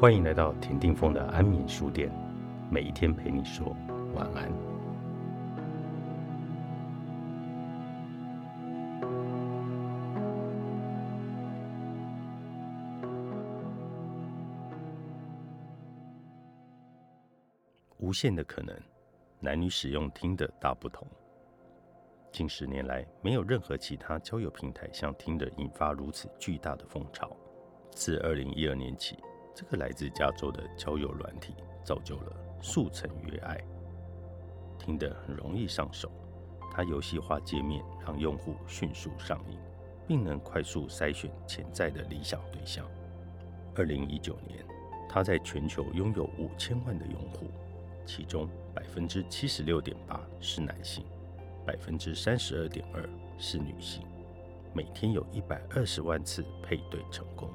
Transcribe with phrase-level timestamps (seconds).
[0.00, 2.10] 欢迎来到田定峰的安眠书店，
[2.70, 3.76] 每一天陪你说
[4.14, 4.50] 晚安。
[17.98, 18.74] 无限的可能，
[19.38, 21.06] 男女使用听的大不同。
[22.32, 27.36] 近十年来，没有任何其他交友平台像听的引发如此巨大的风潮。
[27.90, 29.18] 自二零一二年起。
[29.54, 31.54] 这个来自加州的交友软体，
[31.84, 33.58] 造就了速成约爱，
[34.78, 36.10] 听得很容易上手。
[36.72, 39.58] 它游戏化界面让用户迅速上瘾，
[40.06, 42.86] 并能快速筛选潜在的理想对象。
[43.74, 44.64] 二零一九年，
[45.08, 47.46] 它在全球拥有五千万的用户，
[48.06, 51.04] 其中百分之七十六点八是男性，
[51.66, 53.02] 百分之三十二点二
[53.36, 54.02] 是女性，
[54.72, 57.50] 每天有一百二十万次配对成功。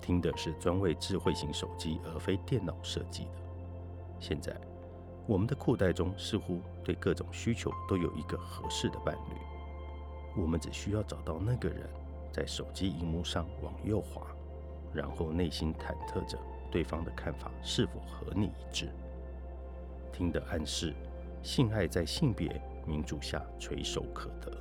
[0.00, 3.30] 听的是专为智慧型手机而非电脑设计的。
[4.20, 4.56] 现在，
[5.26, 10.40] 我们的裤袋中似乎对各种需求都有一个合适的伴侣。
[10.40, 11.88] 我们只需要找到那个人，
[12.32, 14.26] 在手机荧幕上往右滑，
[14.92, 16.38] 然后内心忐忑着
[16.70, 18.88] 对方的看法是否和你一致。
[20.12, 20.94] 听的暗示，
[21.42, 24.52] 性爱在性别民主下垂手可得，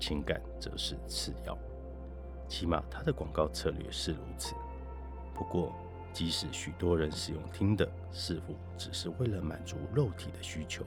[0.00, 1.56] 情感则是次要。
[2.48, 4.54] 起码它的广告策略是如此。
[5.34, 5.72] 不过，
[6.12, 10.84] 即使许多人使用听的，似乎只是为了满足肉体的需求。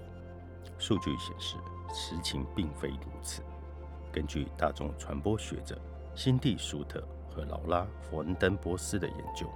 [0.78, 1.56] 数据显示，
[1.94, 3.42] 实情并非如此。
[4.12, 5.78] 根据大众传播学者
[6.16, 9.48] 辛蒂·舒特和劳拉·弗恩登波斯的研究，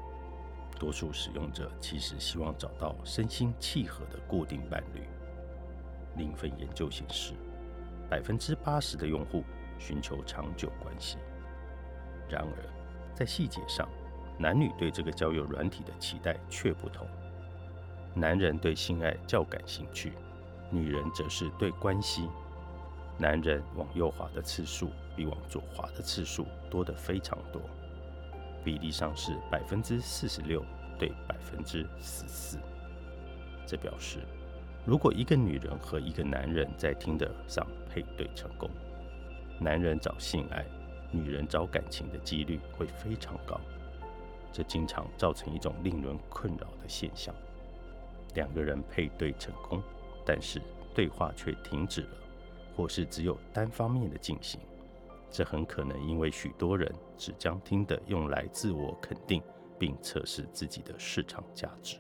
[0.78, 5.04] 多数使用者其实希望找到身心契合的固定伴侣。
[6.18, 7.34] 另一份研究显示，
[8.10, 9.44] 百分之八十的用户
[9.80, 11.18] 寻求长久关系。
[12.32, 12.64] 然而，
[13.14, 13.88] 在细节上，
[14.38, 17.05] 男女对这个交友软体的期待却不同。
[18.14, 20.14] 男人对性爱较感兴趣，
[20.70, 22.30] 女人则是对关系。
[23.17, 27.61] 男人往右滑的次数比往左滑的次数多得非常多，
[28.64, 30.66] 比例上是百分之四十六
[30.98, 32.58] 对百分之十四。
[33.67, 34.20] 这表示，
[34.86, 38.70] 如果一个女人和一个男人在听的上配对成功，
[39.60, 40.66] 男人找性爱。
[41.11, 43.60] 女人找感情的几率会非常高，
[44.52, 47.33] 这经常造成一种令人困扰的现象：
[48.36, 49.82] 两个人配对成功，
[50.26, 50.61] 但是
[50.94, 52.17] 对话却停止了，
[52.76, 54.60] 或是只有单方面的进行。
[55.30, 59.42] 这很可能因为许多人只将听的用来自我肯定，
[59.80, 61.98] 并测试自己的市场价值。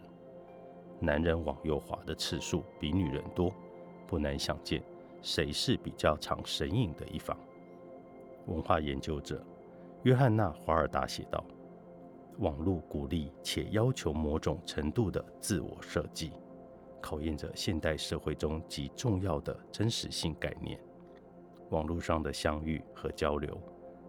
[0.99, 3.53] 男人往右滑的次数比女人多，
[4.05, 4.83] 不难想见，
[5.21, 7.37] 谁是比较常神隐的一方。
[8.51, 9.43] 文化研究者
[10.03, 11.43] 约翰娜·华尔达写道
[12.39, 16.33] ：“网络鼓励且要求某种程度的自我设计，
[16.99, 20.79] 考验着现代社会中极重要的真实性概念。
[21.69, 23.57] 网络上的相遇和交流，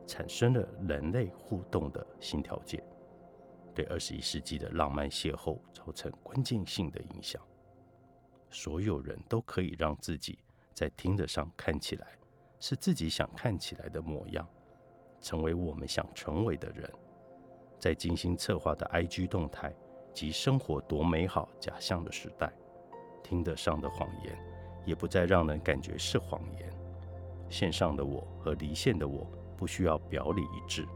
[0.06, 2.82] 产生了人类互动的新条件，
[3.72, 7.40] 对二十一世纪的浪漫邂逅造成关键性的影响。
[8.50, 10.38] 所有人都可以让自己
[10.74, 12.06] 在听得上看起来。”
[12.62, 14.46] 是自己想看起来的模样，
[15.20, 16.88] 成为我们想成为的人。
[17.76, 19.74] 在精心策划的 IG 动态
[20.14, 22.52] 及生活多美好假象的时代，
[23.20, 24.38] 听得上的谎言
[24.86, 26.70] 也不再让人感觉是谎言。
[27.50, 30.86] 线上的我和离线的我不需要表里一致，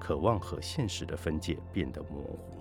[0.00, 2.58] 渴望和现实的分界变得模糊，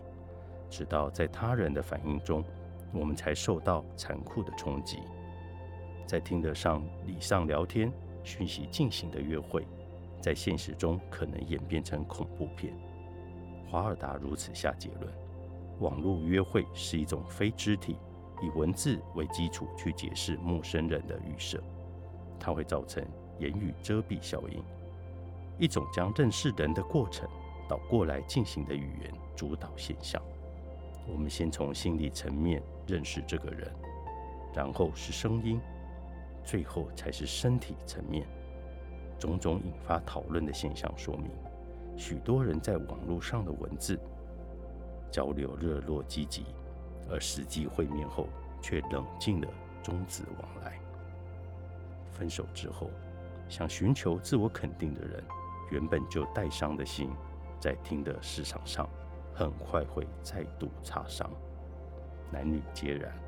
[0.69, 2.46] 直到在他人的反应中，
[2.94, 5.00] 我们才受到残酷的冲击。
[6.06, 7.92] 在听得上礼上聊天。
[8.24, 9.66] 讯息进行的约会，
[10.22, 12.74] 在现实中可能演变成恐怖片。
[13.70, 15.14] 华尔达如此下结论：
[15.80, 17.98] 网络约会是一种非肢体、
[18.42, 21.62] 以文字为基础去解释陌生人的预设，
[22.40, 23.04] 它会造成
[23.40, 24.64] 言语遮蔽效应，
[25.58, 27.28] 一种将认识人的过程
[27.68, 30.22] 倒过来进行的语言主导现象。
[31.08, 33.69] 我们先从心理层面认识这个人，
[34.54, 35.60] 然后是声音。
[36.44, 38.28] 最后才是身体层面，
[39.18, 41.31] 种种引发讨论的现象说明，
[41.98, 44.00] 许多人在网络上的文字
[45.12, 46.45] 交流热络积极，
[47.10, 48.28] 而实际会面后
[48.62, 49.48] 却冷静的
[49.81, 50.80] 终止往来。
[52.12, 52.90] 分手之后，
[53.48, 55.24] 想寻求自我肯定的人，
[55.72, 57.10] 原本就带伤的心，
[57.60, 58.90] 在听的市场上
[59.34, 61.30] 很快会再度擦伤，
[62.31, 63.23] 男女皆然。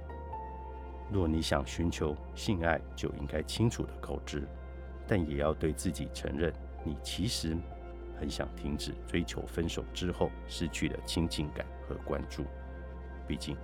[1.12, 4.48] 若你想寻求性爱，就应该清楚的告知，
[5.08, 6.52] 但也要对自己承认，
[6.84, 7.56] 你其实
[8.20, 12.44] 很想停止追求分手之后失去的亲近感和关注。
[13.28, 13.56] 毕竟，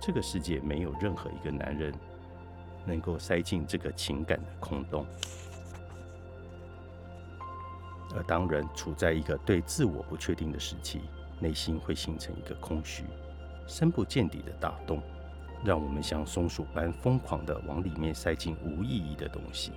[0.00, 1.94] 这个世界没有任何一个男人
[2.84, 5.06] 能够塞进这个情感的空洞。
[8.16, 11.02] 而当人处在一个对自我不确定的时期，
[11.38, 13.04] 内心会形成一个空虚、
[13.68, 15.00] 深不见底的大洞，
[15.64, 19.72] 让我们像松鼠般疯狂的往里面塞进无意义的东西。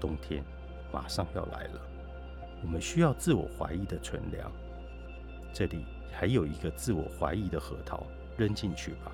[0.00, 0.44] 冬天
[0.92, 1.80] 马上要来了，
[2.62, 4.52] 我们需要自我怀疑的存粮。
[5.52, 8.06] 这里还有一个自我怀疑的核桃，
[8.36, 9.12] 扔进去吧。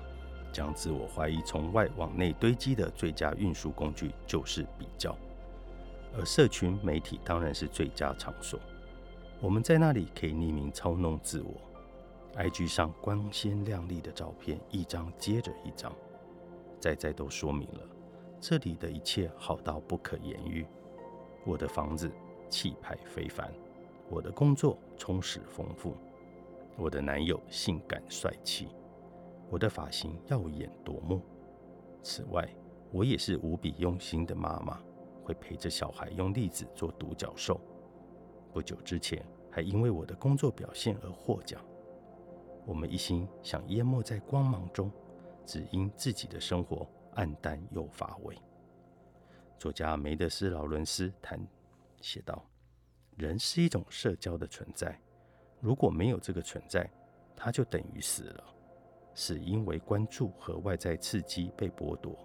[0.51, 5.15] 将自我怀疑从外往内堆积的最佳运输工具就是比较。
[6.17, 8.59] 而社群媒体当然是最佳场所，
[9.39, 11.61] 我们在那里可以匿名操弄自我。
[12.35, 15.93] IG 上光鲜亮丽的照片一张接着一张，
[16.79, 17.81] 在在都说明了
[18.39, 20.65] 这里的一切好到不可言喻。
[21.45, 22.11] 我的房子
[22.49, 23.51] 气派非凡，
[24.09, 25.95] 我的工作充实丰富，
[26.77, 28.69] 我的男友性感帅气，
[29.49, 31.21] 我的发型耀眼夺目。
[32.01, 32.47] 此外，
[32.91, 34.79] 我也是无比用心的妈妈。
[35.21, 37.61] 会陪着小孩用栗子做独角兽。
[38.51, 41.61] 不久之前，还因为我的工作表现而获奖。
[42.69, 44.91] 我们一心想淹没在光芒中，
[45.43, 48.37] 只因自己的生活暗淡又乏味。
[49.57, 51.43] 作家梅德斯劳伦斯谈
[51.99, 52.45] 写道
[53.17, 55.01] ：“人是一种社交的存在，
[55.59, 56.87] 如果没有这个存在，
[57.35, 58.43] 他就等于死了。
[59.15, 62.15] 是因为关注和外在刺激被剥夺。”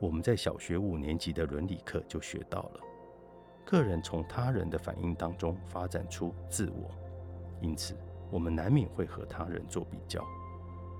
[0.00, 2.80] 我们在小学五年级的伦理课就学到了，
[3.66, 6.90] 个人从他人的反应当中发展出自我，
[7.60, 7.94] 因此
[8.30, 10.24] 我们难免会和他人做比较。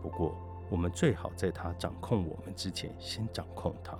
[0.02, 0.34] 不过，
[0.70, 3.98] 我们最好在他掌控我们之前先掌控他。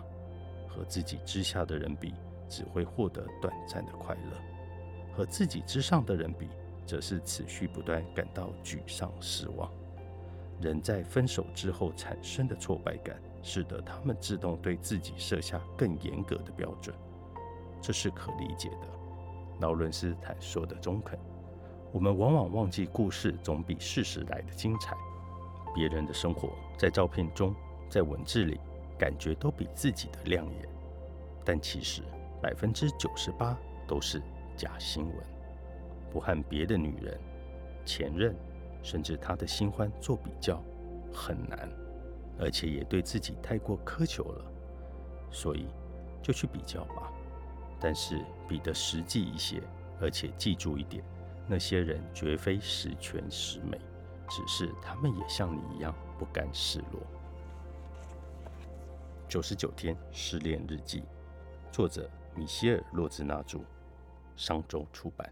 [0.69, 2.15] 和自己之下的人比，
[2.49, 4.37] 只会获得短暂的快乐；
[5.17, 6.49] 和自己之上的人比，
[6.85, 9.71] 则是持续不断感到沮丧失望。
[10.61, 13.17] 人在分手之后产生的挫败感。
[13.47, 16.97] 使得他们自动对自己设下更严格的标准，
[17.83, 18.89] 这是可理解的。
[19.61, 21.19] 劳伦斯坦说的中肯。
[21.95, 24.97] 我们往往忘记故事总比事实来的精彩。
[25.73, 27.55] 别人的生活在照片中，
[27.89, 28.59] 在文字里，
[28.99, 30.69] 感觉都比自己的亮眼，
[31.45, 32.03] 但其实
[32.43, 33.57] 百分之九十八
[33.87, 34.21] 都是
[34.57, 35.17] 假新闻。
[36.11, 37.17] 不和别的女人、
[37.87, 38.35] 前任，
[38.83, 40.61] 甚至他的新欢做比较，
[41.13, 41.71] 很难。
[42.41, 44.45] 而且也对自己太过苛求了，
[45.31, 45.69] 所以
[46.21, 47.13] 就去比较吧。
[47.79, 49.63] 但是比得实际一些，
[50.01, 51.05] 而且记住一点：
[51.47, 53.79] 那些人绝非十全十美，
[54.29, 57.03] 只是他们也像你一样不甘示弱。
[59.29, 61.03] 九十九天失恋日记，
[61.71, 63.61] 作者米歇尔·洛兹纳著，
[64.37, 65.31] 商周出版。